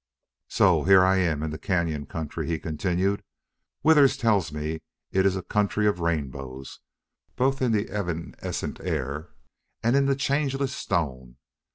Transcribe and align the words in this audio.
"So 0.47 0.81
here 0.81 1.03
I 1.03 1.17
am 1.17 1.43
in 1.43 1.51
the 1.51 1.59
cañon 1.59 2.09
country," 2.09 2.47
he 2.47 2.57
continued. 2.57 3.21
"Withers 3.83 4.17
tells 4.17 4.51
me 4.51 4.81
it 5.11 5.27
is 5.27 5.35
a 5.35 5.43
country 5.43 5.85
of 5.85 5.99
rainbows, 5.99 6.79
both 7.35 7.61
in 7.61 7.71
the 7.71 7.87
evanescent 7.91 8.79
air 8.79 9.29
and 9.83 9.95
in 9.95 10.07
the 10.07 10.15
changeless 10.15 10.73
stone. 10.75 11.35